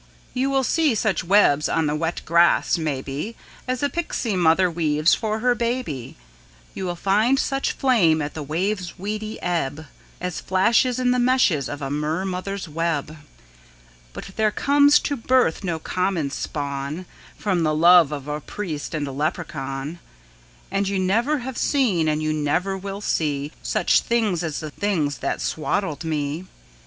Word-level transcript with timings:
You 0.33 0.49
will 0.49 0.63
see 0.63 0.95
such 0.95 1.23
webs 1.23 1.69
on 1.69 1.85
the 1.85 1.93
wet 1.93 2.23
grass, 2.25 2.75
maybe, 2.75 3.35
As 3.67 3.83
a 3.83 3.87
pixie 3.87 4.35
mother 4.35 4.67
weaves 4.67 5.13
for 5.13 5.41
her 5.41 5.53
baby, 5.53 6.15
You 6.73 6.85
will 6.85 6.95
find 6.95 7.37
such 7.37 7.73
flame 7.73 8.19
at 8.19 8.33
the 8.33 8.41
wave's 8.41 8.97
weedy 8.97 9.39
ebb 9.43 9.85
As 10.19 10.41
flashes 10.41 10.97
in 10.97 11.11
the 11.11 11.19
meshes 11.19 11.69
of 11.69 11.83
a 11.83 11.91
mer 11.91 12.25
mother's 12.25 12.67
web, 12.67 13.15
But 14.11 14.29
there 14.37 14.49
comes 14.49 14.97
to 15.01 15.15
birth 15.15 15.63
no 15.63 15.77
common 15.77 16.31
spawn 16.31 17.05
From 17.37 17.61
the 17.61 17.75
love 17.75 18.11
of 18.11 18.27
a 18.27 18.41
priest 18.41 18.95
and 18.95 19.07
a 19.07 19.11
leprechaun, 19.11 19.99
And 20.71 20.87
you 20.87 20.97
never 20.97 21.37
have 21.45 21.59
seen 21.59 22.07
and 22.07 22.23
you 22.23 22.33
never 22.33 22.75
will 22.75 23.01
see 23.01 23.51
Such 23.61 23.99
things 24.01 24.41
as 24.41 24.61
the 24.61 24.71
things 24.71 25.19
that 25.19 25.41
swaddled 25.41 26.03
me! 26.03 26.45